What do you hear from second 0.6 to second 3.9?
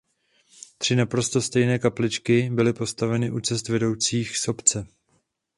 Tři naprosto stejné kapličky byly postaveny u cest